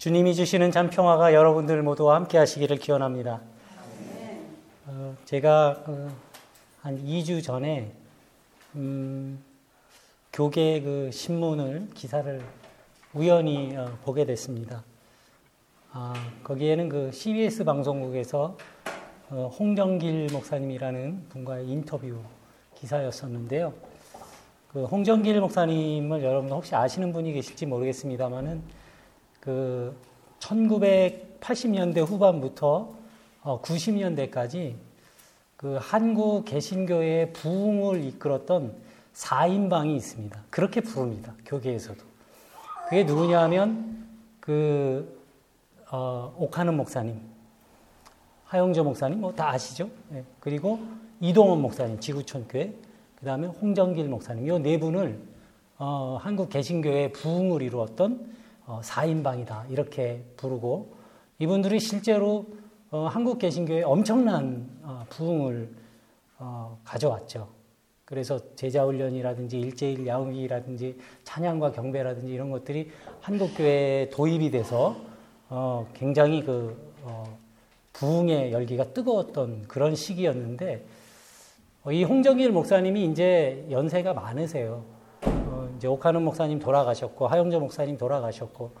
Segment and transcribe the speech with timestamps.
[0.00, 3.42] 주님이 주시는 참 평화가 여러분들 모두와 함께 하시기를 기원합니다.
[4.86, 6.08] 어, 제가 어,
[6.80, 7.92] 한 2주 전에
[8.76, 9.44] 음,
[10.32, 12.40] 교계 그 신문을 기사를
[13.12, 14.82] 우연히 어, 보게 됐습니다.
[15.92, 16.14] 아,
[16.44, 18.56] 거기에는 그 CBS 방송국에서
[19.28, 22.18] 어, 홍정길 목사님이라는 분과의 인터뷰
[22.74, 23.74] 기사였었는데요.
[24.72, 28.79] 그 홍정길 목사님을 여러분 혹시 아시는 분이 계실지 모르겠습니다만은
[29.40, 29.94] 그
[30.38, 32.94] 1980년대 후반부터
[33.42, 34.78] 90년대까지 어,
[35.56, 38.74] 그 한국 개신교의 부흥을 이끌었던
[39.14, 40.42] 4인방이 있습니다.
[40.50, 41.34] 그렇게 부릅니다.
[41.44, 42.02] 교계에서도.
[42.88, 44.06] 그게 누구냐 하면
[44.40, 45.18] 그
[45.90, 47.20] 어, 옥하는 목사님,
[48.44, 49.90] 하영조 목사님 뭐 다 아시죠?
[50.08, 50.24] 네.
[50.40, 50.78] 그리고
[51.20, 52.72] 이동원 목사님 지구촌교회,
[53.16, 55.20] 그 다음에 홍정길 목사님 이 네 분을
[55.78, 58.39] 어, 한국 개신교의 부흥을 이루었던
[58.70, 60.94] 어, 4인방이다 이렇게 부르고
[61.40, 62.46] 이분들이 실제로
[62.92, 65.74] 어, 한국 개신교에 엄청난 어, 부흥을
[66.38, 67.48] 어, 가져왔죠.
[68.04, 74.96] 그래서 제자 훈련이라든지 일제일 야옹이라든지 찬양과 경배라든지 이런 것들이 한국 교회에 도입이 돼서
[75.48, 77.24] 어, 굉장히 그 어,
[77.92, 80.84] 부흥의 열기가 뜨거웠던 그런 시기였는데
[81.82, 84.84] 어, 이 홍정길 목사님이 이제 연세가 많으세요.
[85.80, 88.72] 어, 이제 옥한흠 목사님 돌아가셨고 하용조 목사님 돌아가셨고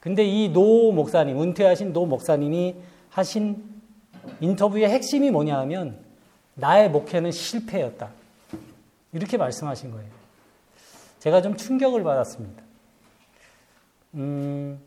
[0.00, 2.74] 근데 이 노 목사님 은퇴하신 노 목사님이
[3.10, 3.62] 하신
[4.40, 5.98] 인터뷰의 핵심이 뭐냐 하면
[6.54, 8.10] 나의 목회는 실패였다.
[9.12, 10.10] 이렇게 말씀하신 거예요.
[11.20, 12.62] 제가 좀 충격을 받았습니다.
[14.14, 14.80] 음,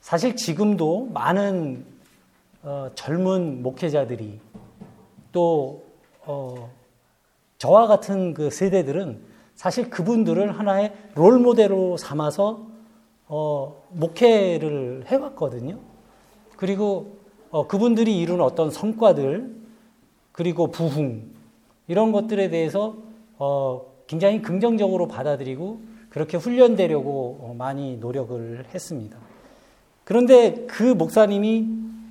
[0.00, 1.84] 사실 지금도 많은
[2.62, 4.40] 어, 젊은 목회자들이
[5.32, 5.84] 또
[6.24, 6.70] 어,
[7.58, 12.66] 저와 같은 그 세대들은 사실 그분들을 하나의 롤 모델로 삼아서
[13.26, 15.78] 어, 목회를 해왔거든요.
[16.56, 17.16] 그리고
[17.50, 19.56] 어, 그분들이 이룬 어떤 성과들
[20.32, 21.24] 그리고 부흥
[21.88, 22.96] 이런 것들에 대해서
[23.38, 25.80] 어, 굉장히 긍정적으로 받아들이고
[26.10, 29.18] 그렇게 훈련되려고 어, 많이 노력을 했습니다.
[30.04, 31.66] 그런데 그 목사님이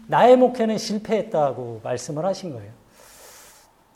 [0.08, 2.72] 나의 목회는 실패했다고 말씀을 하신 거예요.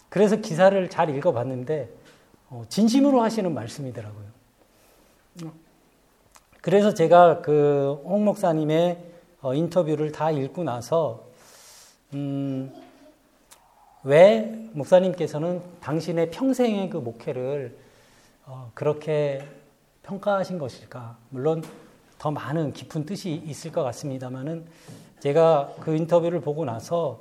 [0.08, 1.99] 그래서 기사를 잘 읽어봤는데 어,
[2.70, 4.30] 진심으로 하시는 말씀이더라고요.
[6.62, 8.98] 그래서 제가 그 홍 목사님의
[9.42, 11.24] 어, 인터뷰를 다 읽고 나서
[12.14, 12.74] 음,
[14.04, 17.78] 왜 목사님께서는 당신의 평생의 그 목회를
[18.46, 19.46] 어, 그렇게
[20.04, 21.18] 평가하신 것일까?
[21.30, 21.64] 물론
[22.18, 24.66] 더 많은 깊은 뜻이 있을 것 같습니다만은
[25.20, 27.20] 제가 그 인터뷰를 보고 나서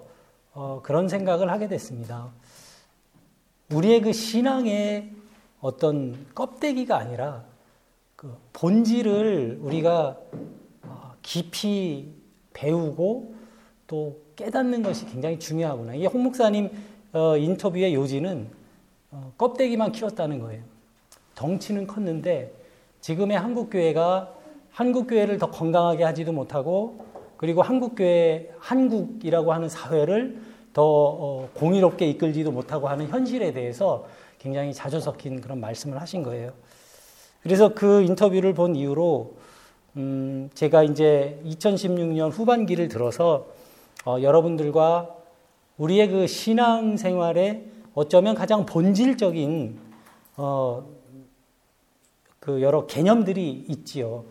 [0.55, 2.29] 어, 그런 생각을 하게 됐습니다.
[3.71, 5.13] 우리의 그 신앙의
[5.61, 7.45] 어떤 껍데기가 아니라
[8.17, 10.17] 그 본질을 우리가
[10.83, 12.13] 어, 깊이
[12.53, 13.35] 배우고
[13.87, 15.95] 또 깨닫는 것이 굉장히 중요하구나.
[15.95, 16.71] 이게 홍 목사님
[17.13, 18.49] 어, 인터뷰의 요지는
[19.11, 20.63] 어, 껍데기만 키웠다는 거예요.
[21.35, 22.53] 덩치는 컸는데
[23.01, 24.35] 지금의 한국 교회가
[24.71, 27.05] 한국 교회를 더 건강하게 하지도 못하고
[27.37, 30.41] 그리고 한국 교회 한국이라고 하는 사회를
[30.73, 34.07] 더 어, 공의롭게 이끌지도 못하고 하는 현실에 대해서
[34.39, 36.53] 굉장히 자주 섞인 그런 말씀을 하신 거예요.
[37.43, 39.35] 그래서 그 인터뷰를 본 이후로
[39.97, 43.47] 음, 제가 이제 2016년 후반기를 들어서
[44.05, 45.15] 어, 여러분들과
[45.77, 49.79] 우리의 그 신앙 생활에 어쩌면 가장 본질적인
[50.37, 50.85] 어,
[52.39, 54.25] 그 여러 개념들이 있지요.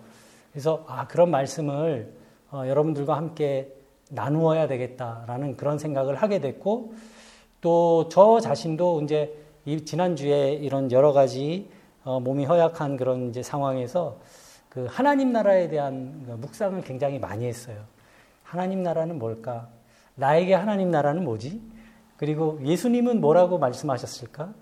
[0.51, 2.13] 그래서 아 그런 말씀을
[2.51, 3.73] 어, 여러분들과 함께
[4.09, 6.93] 나누어야 되겠다라는 그런 생각을 하게 됐고
[7.61, 9.46] 또 저 자신도 이제
[9.85, 11.69] 지난주에 이런 여러 가지
[12.03, 14.17] 어, 몸이 허약한 그런 이제 상황에서
[14.69, 17.77] 그 하나님 나라에 대한 그 묵상을 굉장히 많이 했어요.
[18.43, 19.67] 하나님 나라는 뭘까?
[20.15, 21.61] 나에게 하나님 나라는 뭐지?
[22.15, 24.53] 그리고 예수님은 뭐라고 말씀하셨을까?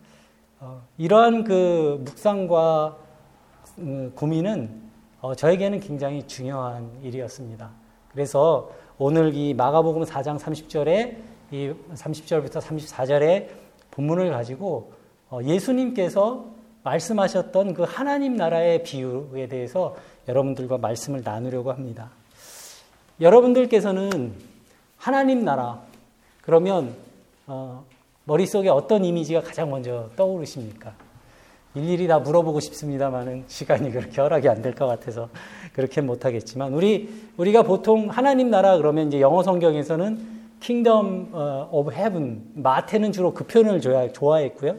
[0.60, 2.98] 어, 이러한 그 묵상과
[3.78, 4.82] 음, 고민은
[5.22, 7.70] 어, 저에게는 굉장히 중요한 일이었습니다.
[8.12, 11.18] 그래서 오늘 이 마가복음 4장 30절에
[11.52, 13.50] 이 30절부터 34절의
[13.92, 14.96] 본문을 가지고 어,
[15.44, 16.46] 예수님께서
[16.84, 19.96] 말씀하셨던 그 하나님 나라의 비유에 대해서
[20.28, 22.10] 여러분들과 말씀을 나누려고 합니다.
[23.22, 24.34] 여러분들께서는
[24.98, 25.82] 하나님 나라
[26.42, 26.94] 그러면
[27.48, 27.84] 어,
[28.26, 30.94] 머릿속에 어떤 이미지가 가장 먼저 떠오르십니까?
[31.76, 35.30] 일일이 다 물어보고 싶습니다만은 시간이 그렇게 허락이 안 될 것 같아서
[35.74, 41.32] 그렇게 못 하겠지만 우리 우리가 보통 하나님 나라 그러면 이제 영어 성경에서는 Kingdom
[41.94, 43.82] Heaven 마태는 주로 그 표현을
[44.14, 44.76] 좋아했고요.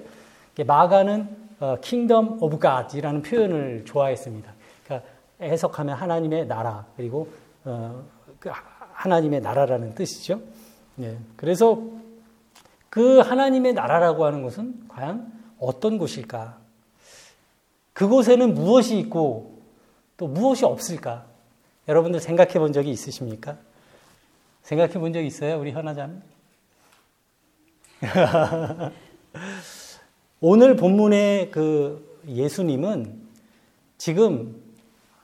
[0.63, 1.47] 마가는
[1.83, 4.53] Kingdom of God이라는 표현을 좋아했습니다.
[4.85, 5.09] 그러니까
[5.41, 7.29] 해석하면 하나님의 나라 그리고
[7.65, 8.05] 어,
[8.39, 8.51] 그
[8.93, 10.41] 하나님의 나라라는 뜻이죠.
[11.01, 11.19] 예.
[11.37, 11.83] 그래서
[12.89, 16.59] 그 하나님의 나라라고 하는 것은 과연 어떤 곳일까?
[17.93, 19.59] 그곳에는 무엇이 있고
[20.17, 21.27] 또 무엇이 없을까?
[21.89, 23.57] 여러분들 생각해 본 적이 있으십니까?
[24.63, 25.59] 생각해 본 적 있어요?
[25.61, 26.15] 우리 현아자매?
[30.41, 33.23] 오늘 본문의 그 예수님은
[33.97, 34.55] 지금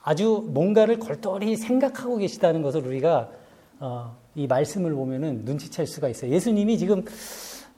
[0.02, 3.30] 아주 뭔가를 골똘히 생각하고 계시다는 것을 우리가
[3.78, 6.30] 어, 이 말씀을 보면은 눈치챌 수가 있어요.
[6.32, 7.04] 예수님이 지금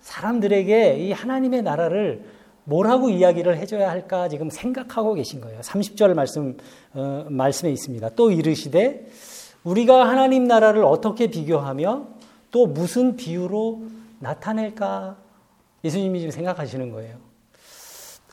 [0.01, 2.25] 사람들에게 이 하나님의 나라를
[2.63, 5.61] 뭐라고 이야기를 해줘야 할까 지금 생각하고 계신 거예요.
[5.61, 6.57] 30절 말씀,
[6.93, 8.11] 어, 말씀에 있습니다.
[8.11, 9.09] 또 이르시되
[9.65, 12.07] 우리가 하나님 나라를 어떻게 비교하며
[12.53, 13.83] 또 무슨 비유로
[14.21, 15.17] 나타낼까?
[15.85, 17.24] 예수님이 지금 생각하시는 거예요.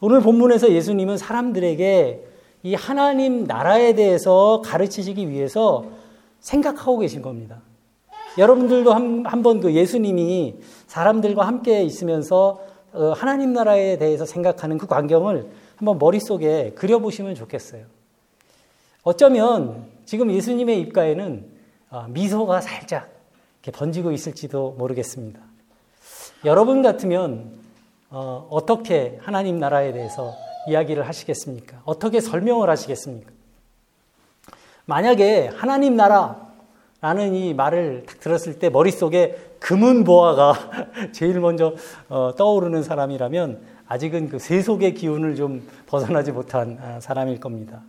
[0.04, 2.26] 오늘 본문에서 예수님은 사람들에게
[2.64, 5.86] 이 하나님 나라에 대해서 가르치시기 위해서
[6.40, 7.62] 생각하고 계신 겁니다.
[8.40, 10.56] 여러분들도 한, 한번 그 예수님이
[10.88, 12.62] 사람들과 함께 있으면서
[12.94, 17.86] 어, 하나님 나라에 대해서 생각하는 그 광경을 한번 머릿속에 그려보시면 좋겠어요.
[19.04, 21.46] 어쩌면 지금 예수님의 입가에는
[21.92, 23.12] 어, 미소가 살짝
[23.72, 25.40] 번지고 있을지도 모르겠습니다.
[26.44, 27.61] 여러분 같으면
[28.12, 30.34] 어, 어떻게 하나님 나라에 대해서
[30.68, 31.82] 이야기를 하시겠습니까?
[31.86, 33.32] 어떻게 설명을 하시겠습니까?
[34.86, 40.54] 만약에 하나님 나라라는 이 말을 딱 들었을 때 머릿속에 금은 보아가
[41.14, 41.74] 제일 먼저
[42.10, 47.82] 어, 떠오르는 사람이라면 아직은 그 세속의 기운을 좀 벗어나지 못한 아, 사람일 겁니다.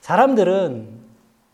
[0.00, 0.88] 사람들은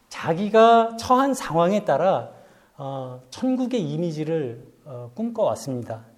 [0.09, 2.31] 자기가 처한 상황에 따라
[2.77, 6.14] 어, 천국의 이미지를 어, 꿈꿔왔습니다.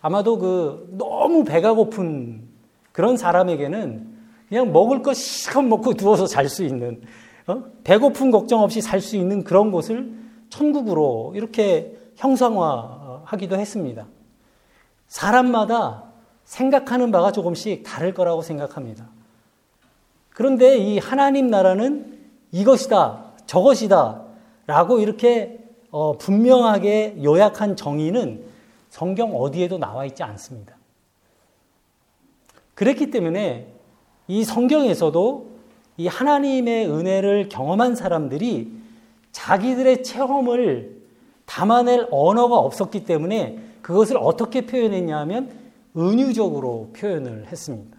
[0.00, 2.48] 아마도 그 너무 배가 고픈
[2.92, 4.08] 그런 사람에게는
[4.48, 7.02] 그냥 먹을 거 실컷 먹고 누워서 잘 수 있는
[7.46, 7.62] 어?
[7.84, 10.12] 배고픈 걱정 없이 살 수 있는 그런 곳을
[10.48, 14.06] 천국으로 이렇게 형상화하기도 했습니다.
[15.08, 16.04] 사람마다
[16.44, 19.08] 생각하는 바가 조금씩 다를 거라고 생각합니다.
[20.30, 22.18] 그런데 이 하나님 나라는
[22.52, 24.22] 이것이다, 저것이다,
[24.66, 25.58] 라고 이렇게
[25.90, 28.44] 어, 분명하게 요약한 정의는
[28.90, 30.76] 성경 어디에도 나와 있지 않습니다.
[32.74, 33.72] 그랬기 때문에
[34.28, 35.50] 이 성경에서도
[35.96, 38.72] 이 하나님의 은혜를 경험한 사람들이
[39.32, 41.00] 자기들의 체험을
[41.46, 45.52] 담아낼 언어가 없었기 때문에 그것을 어떻게 표현했냐 하면
[45.96, 47.96] 은유적으로 표현을 했습니다.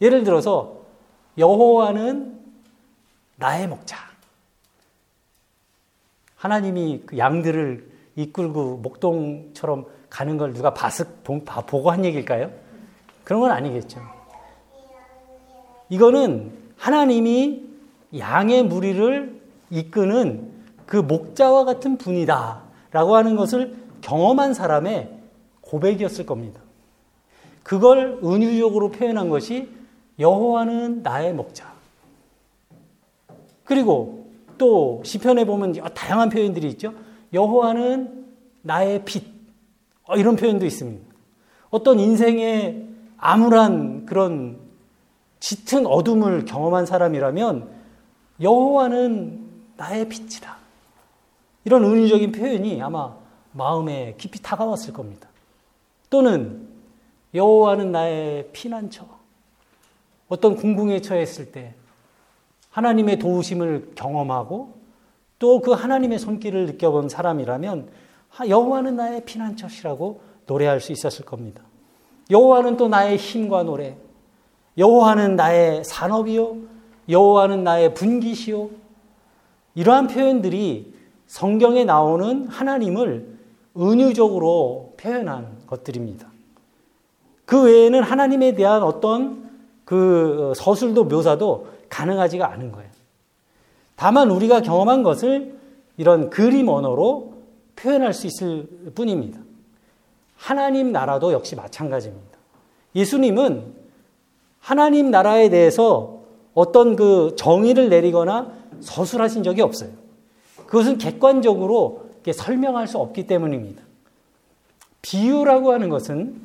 [0.00, 0.84] 예를 들어서
[1.38, 2.40] 여호와는
[3.36, 3.96] 나의 목자.
[6.36, 12.52] 하나님이 그 양들을 이끌고 목동처럼 가는 걸 누가 바슥 보고 한 얘기일까요?
[13.24, 14.00] 그런 건 아니겠죠.
[15.88, 17.64] 이거는 하나님이
[18.16, 19.40] 양의 무리를
[19.70, 20.52] 이끄는
[20.86, 22.62] 그 목자와 같은 분이다.
[22.92, 25.10] 라고 하는 것을 경험한 사람의
[25.62, 26.60] 고백이었을 겁니다.
[27.64, 29.68] 그걸 은유적으로 표현한 것이
[30.20, 31.74] 여호와는 나의 목자.
[33.64, 34.28] 그리고
[34.58, 36.94] 또 시편에 보면 다양한 표현들이 있죠.
[37.32, 38.26] 여호와는
[38.62, 39.33] 나의 빛.
[40.06, 41.04] 어, 이런 표현도 있습니다.
[41.70, 44.58] 어떤 인생의 암울한 그런
[45.40, 47.70] 짙은 어둠을 경험한 사람이라면
[48.40, 50.56] 여호와는 나의 빛이다.
[51.64, 53.14] 이런 은유적인 표현이 아마
[53.52, 55.28] 마음에 깊이 다가왔을 겁니다.
[56.10, 56.68] 또는
[57.34, 59.06] 여호와는 나의 피난처.
[60.28, 61.74] 어떤 궁궁에 처했을 때
[62.70, 64.74] 하나님의 도우심을 경험하고
[65.38, 67.90] 또 그 하나님의 손길을 느껴본 사람이라면
[68.48, 71.62] 여호와는 나의 피난처시라고 노래할 수 있었을 겁니다.
[72.30, 73.96] 여호와는 또 나의 힘과 노래,
[74.76, 76.56] 여호와는 나의 산업이요,
[77.08, 78.70] 여호와는 나의 분기시요.
[79.74, 80.94] 이러한 표현들이
[81.26, 83.38] 성경에 나오는 하나님을
[83.76, 86.28] 은유적으로 표현한 것들입니다.
[87.44, 89.50] 그 외에는 하나님에 대한 어떤
[89.84, 92.90] 그 서술도 묘사도 가능하지가 않은 거예요.
[93.96, 95.58] 다만 우리가 경험한 것을
[95.96, 97.33] 이런 그림 언어로
[97.76, 99.40] 표현할 수 있을 뿐입니다.
[100.36, 102.38] 하나님 나라도 역시 마찬가지입니다.
[102.94, 103.74] 예수님은
[104.60, 106.20] 하나님 나라에 대해서
[106.54, 109.90] 어떤 그 정의를 내리거나 서술하신 적이 없어요.
[110.66, 113.82] 그것은 객관적으로 설명할 수 없기 때문입니다.
[115.02, 116.40] 비유라고 하는 것은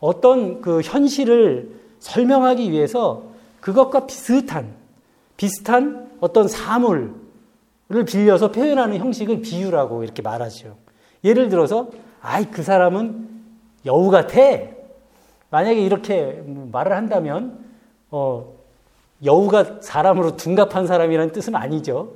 [0.00, 3.22] 어떤 그 현실을 설명하기 위해서
[3.60, 4.74] 그것과 비슷한,
[5.36, 7.14] 비슷한 어떤 사물
[7.92, 10.76] 을 빌려서 표현하는 형식을 비유라고 이렇게 말하죠.
[11.24, 13.28] 예를 들어서, 아이, 그 사람은
[13.84, 14.38] 여우 같아.
[15.50, 17.58] 만약에 이렇게 말을 한다면,
[18.10, 18.54] 어,
[19.24, 22.12] 여우가 사람으로 둔갑한 사람이라는 뜻은 아니죠.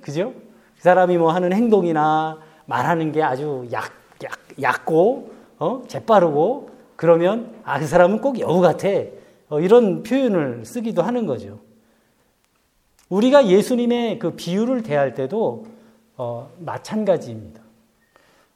[0.00, 0.32] 그죠?
[0.76, 3.92] 그 사람이 뭐 하는 행동이나 말하는 게 아주 약,
[4.24, 5.82] 약, 얕고, 어?
[5.86, 8.88] 재빠르고, 그러면, 아, 그 사람은 꼭 여우 같아.
[9.48, 11.60] 어, 이런 표현을 쓰기도 하는 거죠.
[13.08, 15.66] 우리가 예수님의 그 비유를 대할 때도
[16.16, 17.60] 어, 마찬가지입니다.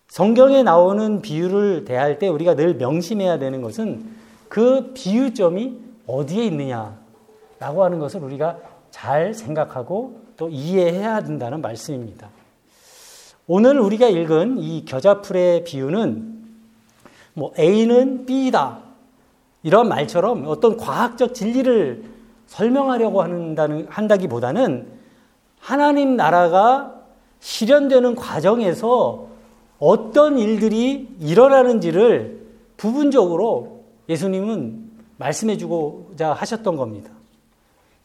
[0.08, 4.06] 성경에 나오는 비유를 대할 때 우리가 늘 명심해야 되는 것은
[4.48, 8.58] 그 비유점이 어디에 있느냐라고 하는 것을 우리가
[8.90, 12.30] 잘 생각하고 또 이해해야 된다는 말씀입니다.
[13.46, 16.38] 오늘 우리가 읽은 이 겨자풀의 비유는
[17.34, 18.80] 뭐 A는 B다
[19.62, 22.17] 이런 말처럼 어떤 과학적 진리를
[22.48, 24.88] 설명하려고 한다는 한다기보다는
[25.60, 26.94] 하나님 나라가
[27.40, 29.28] 실현되는 과정에서
[29.78, 37.10] 어떤 일들이 일어나는지를 부분적으로 예수님은 말씀해 주고자 하셨던 겁니다.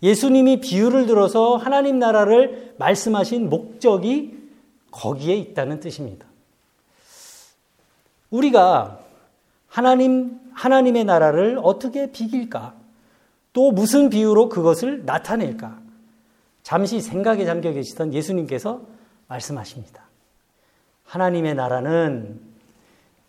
[0.04, 4.38] 예수님이 비유를 들어서 하나님 나라를 말씀하신 목적이
[4.92, 6.28] 거기에 있다는 뜻입니다.
[8.30, 9.00] 우리가
[9.68, 12.83] 하나님, 하나님의 나라를 어떻게 비길까?
[13.54, 15.80] 또 무슨 비유로 그것을 나타낼까?
[16.64, 18.82] 잠시 생각에 잠겨 계시던 예수님께서
[19.28, 20.04] 말씀하십니다.
[21.06, 22.42] 하나님의 나라는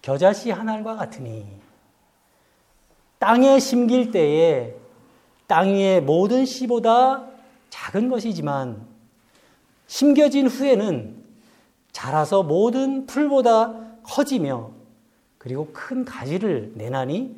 [0.00, 1.46] 겨자씨 한 알과 같으니
[3.18, 4.74] 땅에 심길 때에
[5.46, 7.26] 땅 위의 모든 씨보다
[7.70, 8.86] 작은 것이지만
[9.86, 11.22] 심겨진 후에는
[11.92, 14.70] 자라서 모든 풀보다 커지며
[15.38, 17.36] 그리고 큰 가지를 내나니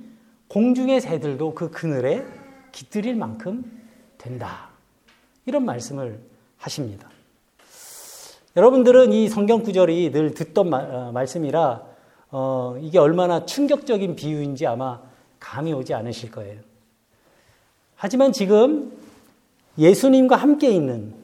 [0.49, 2.25] 공중의 새들도 그 그늘에
[2.76, 3.64] 깃들일 만큼
[4.18, 4.68] 된다.
[5.47, 6.21] 이런 말씀을
[6.59, 7.09] 하십니다.
[8.54, 11.83] 여러분들은 이 성경 구절이 늘 듣던 마, 어, 말씀이라
[12.33, 15.00] 어, 이게 얼마나 충격적인 비유인지 아마
[15.40, 16.61] 감이 오지 않으실 거예요.
[17.95, 18.92] 하지만 지금
[19.78, 21.14] 예수님과 함께 있는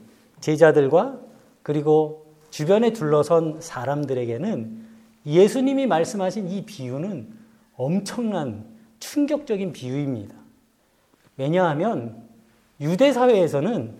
[0.40, 1.18] 제자들과
[1.62, 4.86] 그리고 주변에 둘러선 사람들에게는
[5.26, 7.28] 예수님이 말씀하신 이 비유는
[7.76, 8.64] 엄청난
[9.00, 10.41] 충격적인 비유입니다.
[11.36, 12.22] 왜냐하면
[12.80, 13.94] 유대 사회에서는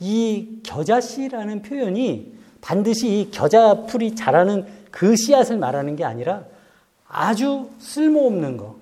[0.00, 6.44] 이 겨자씨라는 표현이 반드시 이 겨자 풀이 자라는 그 씨앗을 말하는 게 아니라
[7.08, 8.76] 아주 쓸모없는 거,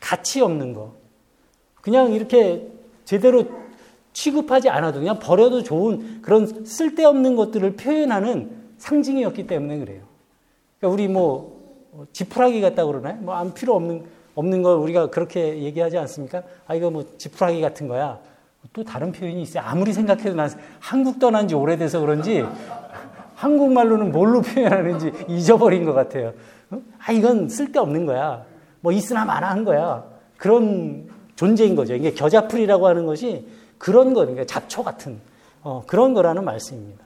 [0.00, 0.94] 가치 없는 거,
[1.80, 2.66] 그냥 이렇게
[3.04, 3.44] 제대로
[4.12, 10.02] 취급하지 않아도 그냥 버려도 좋은 그런 쓸데없는 것들을 표현하는 상징이었기 때문에 그래요.
[10.78, 11.58] 그러니까 우리 뭐
[12.12, 13.16] 지푸라기 같다 그러나요?
[13.20, 14.04] 뭐 아무 필요 없는
[14.38, 16.42] 없는 걸 우리가 그렇게 얘기하지 않습니까?
[16.68, 18.20] 아 이거 뭐 지푸라기 같은 거야.
[18.72, 19.64] 또 다른 표현이 있어요.
[19.66, 22.46] 아무리 생각해도 난 한국 떠난 지 오래돼서 그런지
[23.34, 26.34] 한국말로는 뭘로 표현하는지 잊어버린 것 같아요.
[27.04, 28.44] 아, 이건 쓸데없는 거야.
[28.80, 30.04] 뭐 있으나 마나 한 거야.
[30.36, 31.94] 그런 존재인 거죠.
[31.94, 33.44] 이게 겨자풀이라고 하는 것이
[33.76, 35.18] 그런 거, 그러니까 잡초 같은
[35.62, 37.04] 어, 그런 거라는 말씀입니다.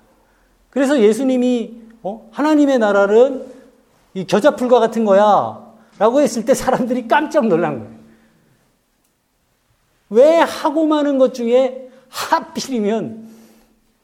[0.68, 3.46] 그래서 예수님이 어, 하나님의 나라는
[4.14, 5.71] 이 겨자풀과 같은 거야.
[6.02, 7.94] 라고 했을 때 사람들이 깜짝 놀란 거예요.
[10.11, 13.28] 왜 하고 많은 것 중에 하필이면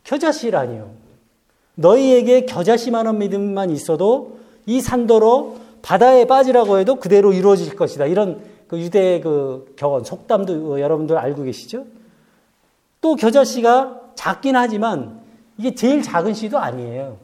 [0.04, 0.92] 겨자씨라니요.
[1.74, 8.06] 너희에게 겨자씨만한 믿음만 있어도 이 산도로 바다에 빠지라고 해도 그대로 이루어질 것이다.
[8.06, 11.84] 이런 그 유대 그 경언, 속담도 여러분들 알고 계시죠?
[13.00, 15.20] 또 겨자씨가 작긴 하지만
[15.56, 17.18] 이게 제일 작은 씨도 아니에요.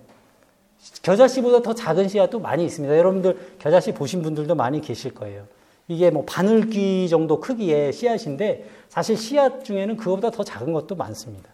[1.03, 2.97] 겨자씨보다 더 작은 씨앗도 많이 있습니다.
[2.97, 5.47] 여러분들 겨자씨 보신 분들도 많이 계실 거예요.
[5.89, 11.51] 이게 뭐 바늘귀 정도 크기의 씨앗인데 사실 씨앗 중에는 그거보다 더 작은 것도 많습니다.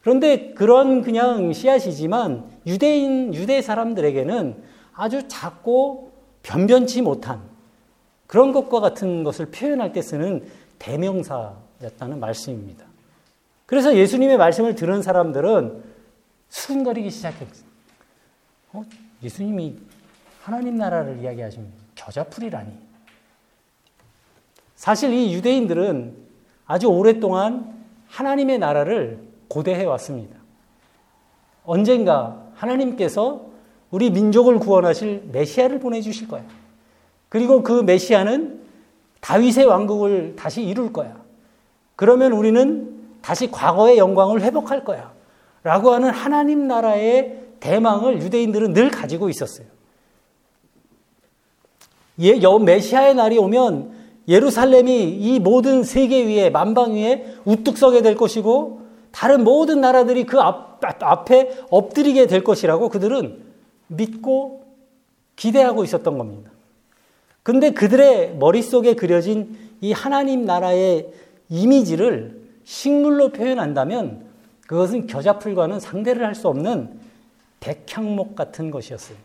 [0.00, 4.62] 그런데 그런 그냥 씨앗이지만 유대인, 유대 사람들에게는
[4.94, 7.42] 아주 작고 변변치 못한
[8.26, 12.84] 그런 것과 같은 것을 표현할 때 쓰는 대명사였다는 말씀입니다.
[13.66, 15.82] 그래서 예수님의 말씀을 들은 사람들은
[16.48, 17.67] 수근거리기 시작했어요.
[18.72, 18.84] 어?
[19.22, 19.76] 예수님이
[20.42, 22.72] 하나님 나라를 이야기하시면 겨자풀이라니.
[24.76, 26.14] 사실 이 유대인들은
[26.66, 27.74] 아주 오랫동안
[28.08, 30.36] 하나님의 나라를 고대해 왔습니다.
[31.64, 33.46] 언젠가 하나님께서
[33.90, 36.44] 우리 민족을 구원하실 메시아를 보내주실 거야.
[37.28, 38.60] 그리고 그 메시아는
[39.20, 41.20] 다윗의 왕국을 다시 이룰 거야.
[41.96, 45.12] 그러면 우리는 다시 과거의 영광을 회복할 거야.
[45.62, 49.66] 라고 하는 하나님 나라의 대망을 유대인들은 늘 가지고 있었어요.
[52.20, 53.92] 예, 여 메시아의 날이 오면
[54.26, 60.38] 예루살렘이 이 모든 세계 위에 만방 위에 우뚝 서게 될 것이고 다른 모든 나라들이 그
[60.40, 63.42] 앞, 앞에 엎드리게 될 것이라고 그들은
[63.86, 64.64] 믿고
[65.36, 66.50] 기대하고 있었던 겁니다.
[67.42, 71.08] 근데 그들의 머릿속에 그려진 이 하나님 나라의
[71.48, 74.26] 이미지를 식물로 표현한다면
[74.66, 77.07] 그것은 겨자풀과는 상대를 할 수 없는
[77.60, 79.16] 백향목 같은 것이었어요.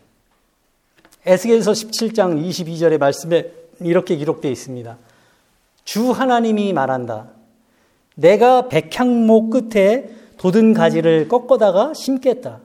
[1.26, 3.50] 에스겔서 17장 22절의 말씀에
[3.80, 4.98] 이렇게 기록되어 있습니다.
[5.84, 7.28] 주 하나님이 말한다.
[8.14, 12.60] 내가 백향목 끝에 돋은 가지를 꺾어다가 심겠다.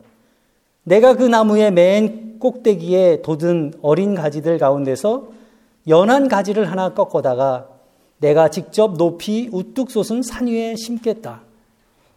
[0.84, 5.30] 내가 그 나무의 맨 꼭대기에 돋은 어린 가지들 가운데서
[5.88, 7.68] 연한 가지를 하나 꺾어다가
[8.20, 11.42] 내가 직접 높이 우뚝 솟은 산 위에 심겠다.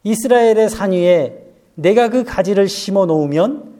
[0.05, 3.73] 이스라엘의 산 위에 내가 그 가지를 심어 놓으면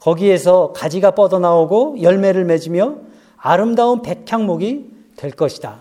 [0.00, 2.96] 거기에서 가지가 뻗어나오고 열매를 맺으며
[3.36, 5.80] 아름다운 백향목이 될 것이다.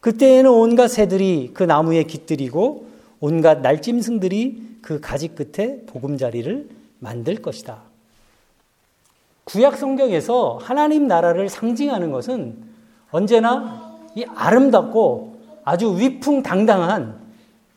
[0.00, 2.86] 그때에는 온갖 새들이 그 나무에 깃들이고
[3.20, 7.82] 온갖 날짐승들이 그 가지 끝에 보금자리를 만들 것이다.
[9.44, 12.56] 구약 성경에서 하나님 나라를 상징하는 것은
[13.10, 17.18] 언제나 이 아름답고 아주 위풍당당한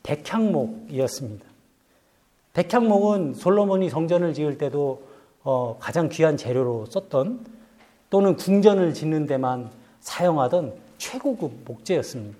[0.02, 1.49] 백향목이었습니다.
[2.52, 5.02] 백향목은 솔로몬이 성전을 지을 때도
[5.42, 7.46] 어, 가장 귀한 재료로 썼던
[8.10, 12.38] 또는 궁전을 짓는 데만 사용하던 최고급 목재였습니다.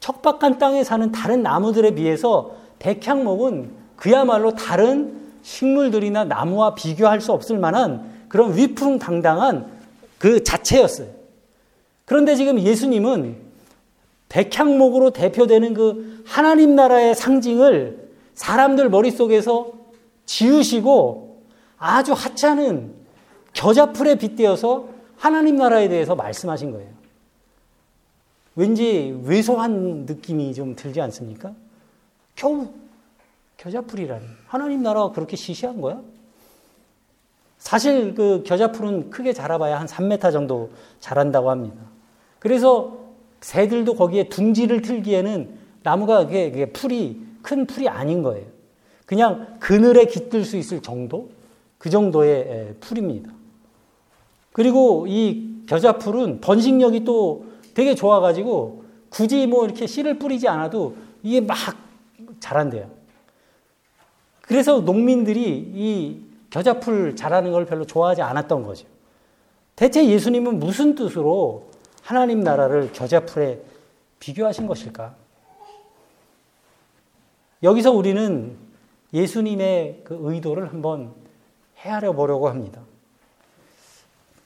[0.00, 8.26] 척박한 땅에 사는 다른 나무들에 비해서 백향목은 그야말로 다른 식물들이나 나무와 비교할 수 없을 만한
[8.28, 9.70] 그런 위풍당당한
[10.18, 11.08] 그 자체였어요.
[12.04, 13.36] 그런데 지금 예수님은
[14.28, 18.05] 백향목으로 대표되는 그 하나님 나라의 상징을
[18.36, 19.72] 사람들 머릿속에서
[20.26, 21.42] 지우시고
[21.78, 22.94] 아주 하찮은
[23.52, 26.90] 겨자풀에 빗대어서 하나님 나라에 대해서 말씀하신 거예요.
[28.54, 31.52] 왠지 왜소한 느낌이 좀 들지 않습니까?
[32.34, 32.68] 겨우
[33.56, 34.24] 겨자풀이라니.
[34.46, 36.00] 하나님 나라가 그렇게 시시한 거야?
[37.58, 41.82] 사실 그 겨자풀은 크게 자라봐야 한 3m 정도 자란다고 합니다.
[42.38, 42.98] 그래서
[43.40, 48.44] 새들도 거기에 둥지를 틀기에는 나무가 그게 풀이 큰 풀이 아닌 거예요.
[49.06, 51.30] 그냥 그늘에 깃들 수 있을 정도
[51.78, 53.30] 그 정도의 풀입니다.
[54.52, 61.56] 그리고 이 겨자풀은 번식력이 또 되게 좋아가지고 굳이 뭐 이렇게 씨를 뿌리지 않아도 이게 막
[62.40, 62.90] 자란대요.
[64.40, 68.88] 그래서 농민들이 이 겨자풀 자라는 걸 별로 좋아하지 않았던 거죠.
[69.76, 71.70] 대체 예수님은 무슨 뜻으로
[72.02, 73.60] 하나님 나라를 겨자풀에
[74.18, 75.25] 비교하신 것일까?
[77.62, 78.56] 여기서 우리는
[79.12, 81.14] 예수님의 그 의도를 한번
[81.78, 82.82] 헤아려 보려고 합니다.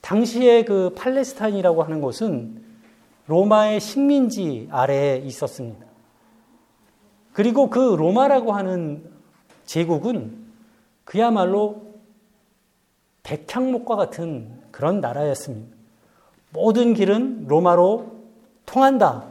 [0.00, 2.62] 당시에 그 팔레스타인이라고 하는 곳은
[3.26, 5.86] 로마의 식민지 아래에 있었습니다.
[7.32, 9.04] 그리고 그 로마라고 하는
[9.66, 10.36] 제국은
[11.04, 11.82] 그야말로
[13.22, 15.76] 백향목과 같은 그런 나라였습니다.
[16.52, 18.16] 모든 길은 로마로
[18.66, 19.26] 통한다.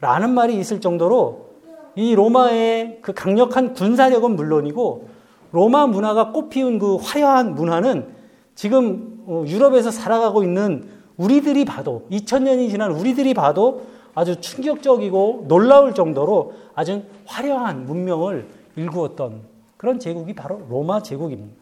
[0.00, 1.53] 라는 말이 있을 정도로
[1.96, 5.08] 이 로마의 그 강력한 군사력은 물론이고
[5.52, 8.14] 로마 문화가 꽃피운 그 화려한 문화는
[8.54, 16.54] 지금 어, 유럽에서 살아가고 있는 우리들이 봐도 2000년이 지난 우리들이 봐도 아주 충격적이고 놀라울 정도로
[16.74, 19.42] 아주 화려한 문명을 일구었던
[19.76, 21.54] 그런 제국이 바로 로마 제국입니다.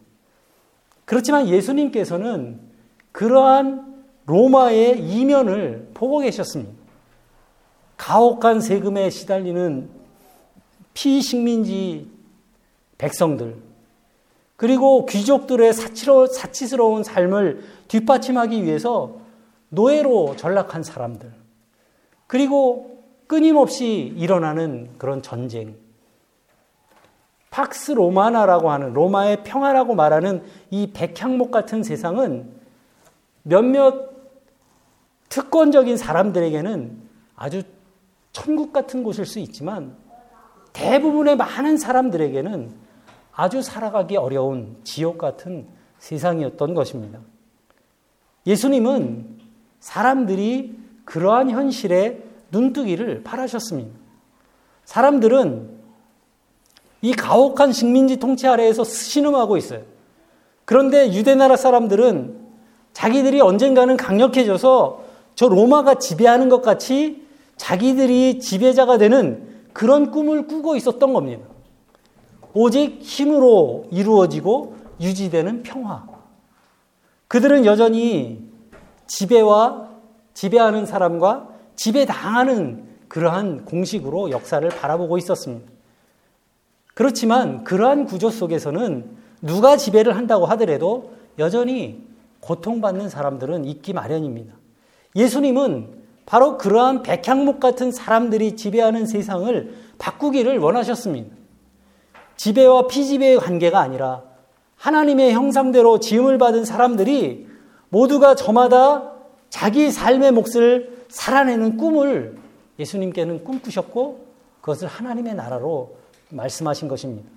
[1.05, 2.59] 그렇지만 예수님께서는
[3.11, 3.93] 그러한
[4.25, 6.71] 로마의 이면을 보고 계셨습니다.
[7.97, 9.89] 가혹한 세금에 시달리는
[10.93, 12.09] 피식민지
[12.97, 13.57] 백성들,
[14.55, 19.17] 그리고 귀족들의 사치로, 사치스러운 삶을 뒷받침하기 위해서
[19.69, 21.33] 노예로 전락한 사람들,
[22.27, 25.75] 그리고 끊임없이 일어나는 그런 전쟁,
[27.49, 32.49] 팍스 로마나라고 하는 로마의 평화라고 말하는 이 백향목 같은 세상은
[33.43, 34.11] 몇몇
[35.29, 36.97] 특권적인 사람들에게는
[37.35, 37.63] 아주
[38.31, 39.95] 천국 같은 곳일 수 있지만
[40.73, 42.71] 대부분의 많은 사람들에게는
[43.31, 45.67] 아주 살아가기 어려운 지옥 같은
[45.99, 47.19] 세상이었던 것입니다.
[48.45, 49.39] 예수님은
[49.79, 53.91] 사람들이 그러한 현실에 눈뜨기를 바라셨습니다.
[54.85, 55.69] 사람들은
[57.01, 59.81] 이 가혹한 식민지 통치 아래에서 신음하고 있어요.
[60.65, 62.43] 그런데 유대나라 사람들은
[62.93, 65.03] 자기들이 언젠가는 강력해져서
[65.35, 67.25] 저 로마가 지배하는 것 같이
[67.57, 71.45] 자기들이 지배자가 되는 그런 꿈을 꾸고 있었던 겁니다.
[72.53, 76.05] 오직 힘으로 이루어지고 유지되는 평화.
[77.27, 78.47] 그들은 여전히
[79.07, 79.89] 지배와
[80.33, 85.71] 지배하는 사람과 지배당하는 그러한 공식으로 역사를 바라보고 있었습니다.
[86.93, 92.03] 그렇지만 그러한 구조 속에서는 누가 지배를 한다고 하더라도 여전히
[92.39, 94.53] 고통받는 사람들은 있기 마련입니다.
[95.15, 101.35] 예수님은 바로 그러한 백향목 같은 사람들이 지배하는 세상을 바꾸기를 원하셨습니다.
[102.37, 104.23] 지배와 피지배의 관계가 아니라
[104.75, 107.47] 하나님의 형상대로 지음을 받은 사람들이
[107.89, 109.13] 모두가 저마다
[109.49, 112.37] 자기 삶의 몫을 살아내는 꿈을
[112.79, 114.25] 예수님께는 꿈꾸셨고
[114.61, 115.95] 그것을 하나님의 나라로
[116.29, 117.29] 말씀하신 것입니다.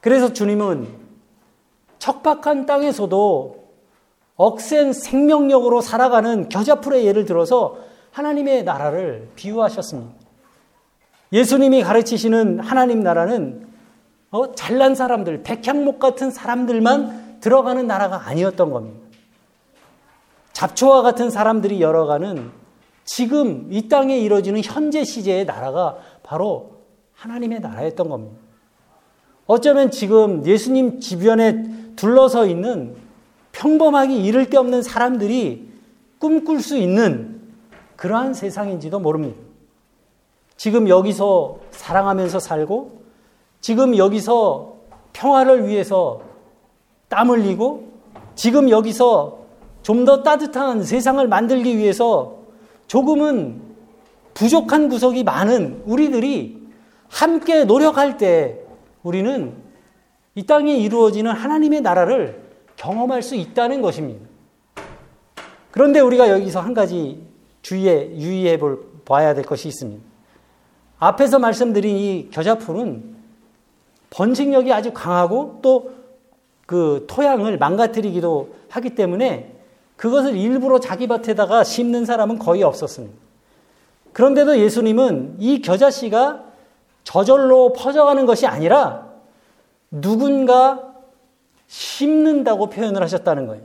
[0.00, 0.88] 그래서 주님은
[1.98, 3.65] 척박한 땅에서도
[4.36, 7.78] 억센 생명력으로 살아가는 겨자풀의 예를 들어서
[8.12, 10.14] 하나님의 나라를 비유하셨습니다.
[11.32, 13.66] 예수님이 가르치시는 하나님 나라는
[14.30, 19.06] 어, 잘난 사람들, 백향목 같은 사람들만 들어가는 나라가 아니었던 겁니다.
[20.52, 22.50] 잡초와 같은 사람들이 열어가는
[23.04, 26.82] 지금 이 땅에 이루어지는 현재 시제의 나라가 바로
[27.14, 28.36] 하나님의 나라였던 겁니다.
[29.46, 32.96] 어쩌면 지금 예수님 주변에 둘러서 있는
[33.56, 35.66] 평범하게 이를 데 없는 사람들이
[36.18, 37.40] 꿈꿀 수 있는
[37.96, 39.40] 그러한 세상인지도 모릅니다.
[40.56, 43.00] 지금 여기서 사랑하면서 살고,
[43.62, 44.74] 지금 여기서
[45.14, 46.20] 평화를 위해서
[47.08, 47.92] 땀 흘리고,
[48.34, 49.38] 지금 여기서
[49.82, 52.40] 좀 더 따뜻한 세상을 만들기 위해서
[52.88, 53.60] 조금은
[54.34, 56.60] 부족한 구석이 많은 우리들이
[57.08, 58.58] 함께 노력할 때
[59.02, 59.54] 우리는
[60.34, 62.45] 이 땅에 이루어지는 하나님의 나라를
[62.76, 64.26] 경험할 수 있다는 것입니다.
[65.70, 67.22] 그런데 우리가 여기서 한 가지
[67.62, 70.02] 주의해, 유의해 볼, 봐야 될 것이 있습니다.
[70.98, 73.16] 앞에서 말씀드린 이 겨자풀은
[74.10, 75.96] 번식력이 아주 강하고 또
[76.66, 79.54] 그 토양을 망가뜨리기도 하기 때문에
[79.94, 83.16] 그것을 일부러 자기 밭에다가 심는 사람은 거의 없었습니다.
[84.12, 86.44] 그런데도 예수님은 이 겨자씨가
[87.04, 89.06] 저절로 퍼져가는 것이 아니라
[89.90, 90.95] 누군가
[91.66, 93.62] 심는다고 표현을 하셨다는 거예요.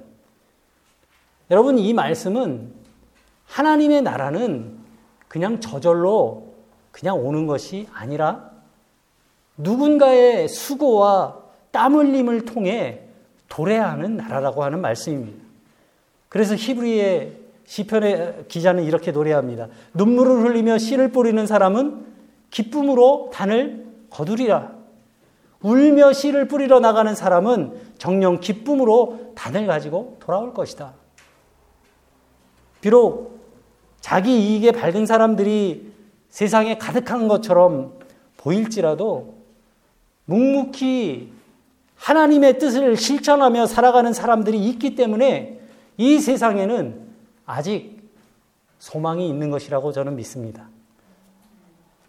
[1.49, 2.73] 여러분, 이 말씀은
[3.45, 4.77] 하나님의 나라는
[5.27, 6.53] 그냥 저절로
[6.91, 8.51] 그냥 오는 것이 아니라
[9.57, 11.37] 누군가의 수고와
[11.71, 13.01] 땀 흘림을 통해
[13.49, 15.43] 도래하는 나라라고 하는 말씀입니다.
[16.29, 19.67] 그래서 히브리의 시편의 기자는 이렇게 노래합니다.
[19.93, 22.05] 눈물을 흘리며 씨를 뿌리는 사람은
[22.49, 24.80] 기쁨으로 단을 거두리라.
[25.61, 30.93] 울며 씨를 뿌리러 나가는 사람은 정령 기쁨으로 단을 가지고 돌아올 것이다.
[32.81, 33.39] 비록
[33.99, 35.91] 자기 이익에 밝은 사람들이
[36.29, 37.93] 세상에 가득한 것처럼
[38.37, 39.35] 보일지라도
[40.25, 41.31] 묵묵히
[41.95, 45.59] 하나님의 뜻을 실천하며 살아가는 사람들이 있기 때문에
[45.97, 46.99] 이 세상에는
[47.45, 48.01] 아직
[48.79, 50.67] 소망이 있는 것이라고 저는 믿습니다.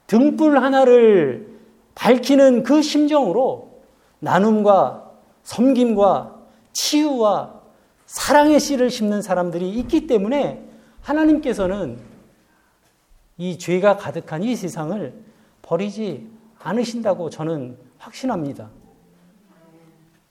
[0.07, 1.52] 등불 하나를
[1.95, 3.83] 밝히는 그 심정으로
[4.19, 5.11] 나눔과
[5.43, 6.39] 섬김과
[6.73, 7.61] 치유와
[8.07, 10.63] 사랑의 씨를 심는 사람들이 있기 때문에
[11.01, 11.99] 하나님께서는
[13.39, 15.13] 이 죄가 가득한 이 세상을
[15.63, 18.71] 버리지 않으신다고 저는 확신합니다.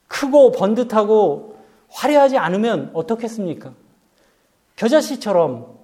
[0.08, 1.58] 크고 번듯하고
[1.90, 3.74] 화려하지 않으면 어떻겠습니까?
[4.76, 5.78] 겨자씨처럼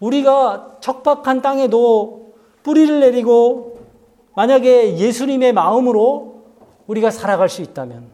[0.00, 3.69] 우리가 척박한 땅에도 뿌리를 내리고
[4.34, 6.44] 만약에 예수님의 마음으로
[6.86, 8.08] 우리가 살아갈 수 있다면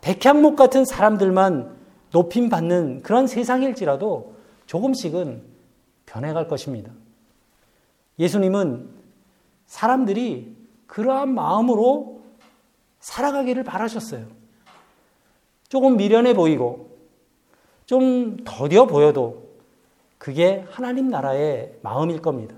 [0.00, 1.76] 백향목 같은 사람들만
[2.10, 4.34] 높임 받는 그런 세상일지라도
[4.66, 5.42] 조금씩은
[6.06, 6.90] 변해갈 것입니다.
[8.18, 8.88] 예수님은
[9.66, 10.56] 사람들이
[10.86, 12.22] 그러한 마음으로
[13.00, 14.26] 살아가기를 바라셨어요.
[15.68, 16.96] 조금 미련해 보이고
[17.86, 19.48] 좀 더뎌 보여도
[20.16, 22.54] 그게 하나님 나라의 마음일 겁니다.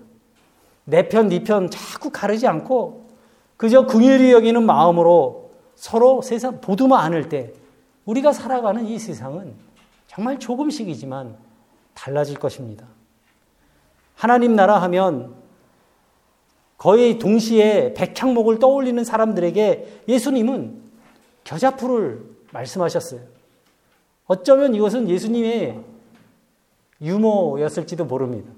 [0.90, 3.08] 내 편, 네 편 자꾸 가르지 않고
[3.56, 7.52] 그저 긍휼히 여기는 마음으로 서로 세상 보두마 않을 때
[8.04, 9.54] 우리가 살아가는 이 세상은
[10.06, 11.36] 정말 조금씩이지만
[11.94, 12.86] 달라질 것입니다.
[14.14, 15.34] 하나님 나라 하면
[16.76, 20.80] 거의 동시에 백향목을 떠올리는 사람들에게 예수님은
[21.44, 23.20] 겨자풀을 말씀하셨어요.
[24.26, 25.78] 어쩌면 이것은 예수님의
[27.02, 28.50] 유머였을지도 모릅니다.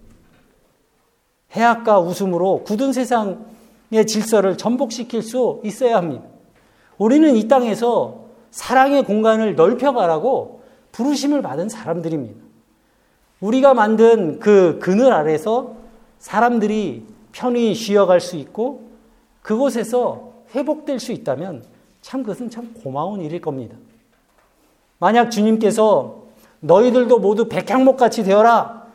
[1.54, 6.24] 해악과 웃음으로 굳은 세상의 질서를 전복시킬 수 있어야 합니다.
[6.98, 10.62] 우리는 이 땅에서 사랑의 공간을 넓혀가라고
[10.92, 12.40] 부르심을 받은 사람들입니다.
[13.40, 15.74] 우리가 만든 그 그늘 아래서
[16.18, 18.88] 사람들이 편히 쉬어갈 수 있고
[19.42, 21.64] 그곳에서 회복될 수 있다면
[22.02, 23.76] 참 그것은 참 고마운 일일 겁니다.
[24.98, 26.22] 만약 주님께서
[26.60, 28.86] 너희들도 모두 백향목 같이 되어라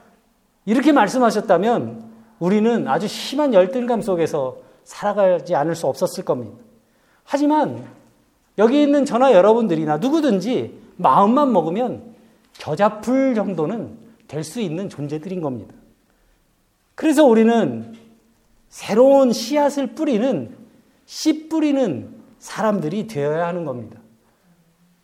[0.66, 2.07] 이렇게 말씀하셨다면
[2.40, 6.58] 우리는 아주 심한 열등감 속에서 살아가지 않을 수 없었을 겁니다.
[7.24, 7.86] 하지만
[8.58, 12.16] 여기 있는 저나 여러분들이나 누구든지 마음만 먹으면
[12.54, 15.74] 겨자풀 정도는 될 수 있는 존재들인 겁니다.
[16.96, 17.96] 그래서 우리는
[18.70, 20.56] 새로운 씨앗을 뿌리는
[21.06, 24.00] 씨 뿌리는 사람들이 되어야 하는 겁니다.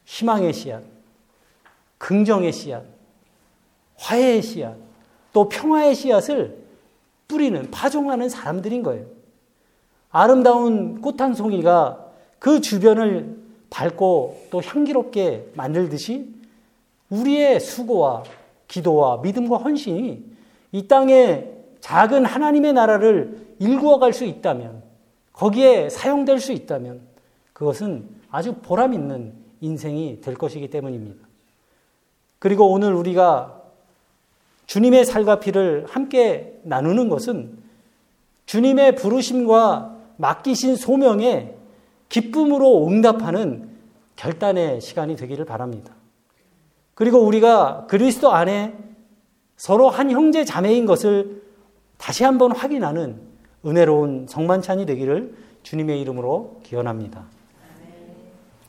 [0.06, 0.84] 희망의 씨앗,
[1.98, 2.84] 긍정의 씨앗,
[3.96, 4.76] 화해의 씨앗,
[5.32, 6.63] 또 평화의 씨앗을
[7.34, 9.06] 뿌리는, 파종하는 사람들인 거예요.
[10.12, 12.06] 아름다운 꽃 한 송이가
[12.38, 13.42] 그 주변을
[13.72, 16.32] 밝고 또 향기롭게 만들듯이
[17.10, 18.24] 우리의 수고와
[18.68, 20.24] 기도와 믿음과 헌신이
[20.72, 21.50] 이 땅에
[21.82, 24.84] 작은 하나님의 나라를 일구어 갈 수 있다면,
[25.34, 27.02] 거기에 사용될 수 있다면,
[27.54, 31.26] 그것은 아주 보람 있는 인생이 될 것이기 때문입니다.
[32.38, 33.63] 그리고 오늘 우리가
[34.66, 37.58] 주님의 살과 피를 함께 나누는 것은
[38.46, 41.56] 주님의 부르심과 맡기신 소명에
[42.10, 43.70] 기쁨으로 응답하는
[44.16, 45.94] 결단의 시간이 되기를 바랍니다.
[46.94, 48.76] 그리고 우리가 그리스도 안에
[49.58, 51.42] 서로 한 형제 자매인 것을
[51.98, 53.22] 다시 한번 확인하는
[53.66, 57.26] 은혜로운 성만찬이 되기를 주님의 이름으로 기원합니다.